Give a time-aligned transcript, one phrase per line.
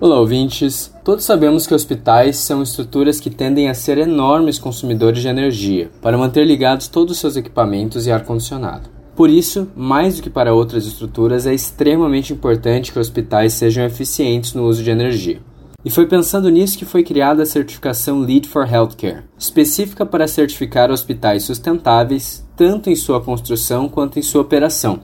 [0.00, 0.94] Olá, ouvintes!
[1.02, 6.16] Todos sabemos que hospitais são estruturas que tendem a ser enormes consumidores de energia para
[6.16, 8.88] manter ligados todos os seus equipamentos e ar-condicionado.
[9.16, 14.54] Por isso, mais do que para outras estruturas, é extremamente importante que hospitais sejam eficientes
[14.54, 15.40] no uso de energia.
[15.84, 20.92] E foi pensando nisso que foi criada a certificação Lead for Healthcare, específica para certificar
[20.92, 25.00] hospitais sustentáveis, tanto em sua construção quanto em sua operação,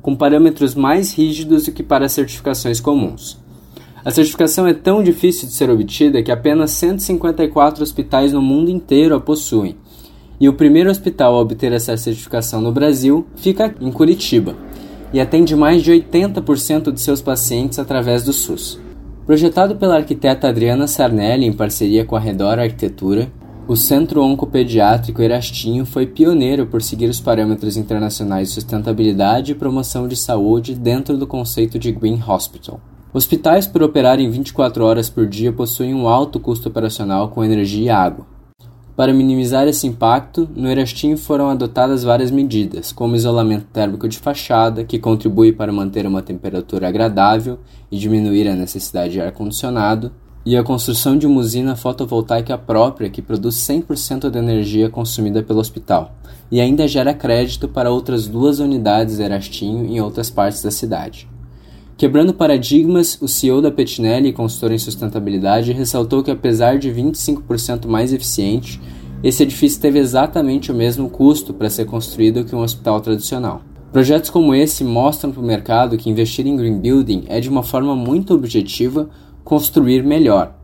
[0.00, 3.38] com parâmetros mais rígidos do que para certificações comuns.
[4.02, 9.14] A certificação é tão difícil de ser obtida que apenas 154 hospitais no mundo inteiro
[9.14, 9.76] a possuem.
[10.40, 14.54] E o primeiro hospital a obter essa certificação no Brasil fica em Curitiba
[15.12, 18.80] e atende mais de 80% de seus pacientes através do SUS.
[19.26, 23.30] Projetado pela arquiteta Adriana Sarnelli em parceria com a Redor Arquitetura,
[23.68, 30.08] o Centro Oncopediátrico Erastinho foi pioneiro por seguir os parâmetros internacionais de sustentabilidade e promoção
[30.08, 32.80] de saúde dentro do conceito de Green Hospital.
[33.12, 37.90] Hospitais, por operarem 24 horas por dia, possuem um alto custo operacional com energia e
[37.90, 38.24] água.
[38.94, 44.84] Para minimizar esse impacto, no Erastim foram adotadas várias medidas, como isolamento térmico de fachada,
[44.84, 47.58] que contribui para manter uma temperatura agradável
[47.90, 50.12] e diminuir a necessidade de ar-condicionado,
[50.46, 55.58] e a construção de uma usina fotovoltaica própria que produz 100% da energia consumida pelo
[55.58, 56.14] hospital,
[56.48, 61.28] e ainda gera crédito para outras duas unidades Erastinho em outras partes da cidade.
[62.00, 68.10] Quebrando paradigmas, o CEO da Petinelli, consultor em sustentabilidade, ressaltou que apesar de 25% mais
[68.10, 68.80] eficiente,
[69.22, 73.60] esse edifício teve exatamente o mesmo custo para ser construído que um hospital tradicional.
[73.92, 77.62] Projetos como esse mostram para o mercado que investir em green building é de uma
[77.62, 79.10] forma muito objetiva
[79.44, 80.56] construir melhor.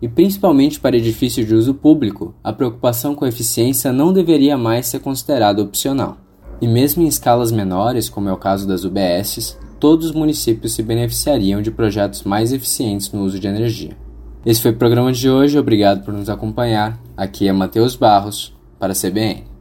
[0.00, 4.86] E principalmente para edifícios de uso público, a preocupação com a eficiência não deveria mais
[4.86, 6.18] ser considerada opcional.
[6.60, 10.82] E mesmo em escalas menores, como é o caso das UBSs, todos os municípios se
[10.82, 13.96] beneficiariam de projetos mais eficientes no uso de energia.
[14.44, 17.00] Esse foi o programa de hoje, obrigado por nos acompanhar.
[17.16, 19.53] Aqui é Matheus Barros, para a CBN.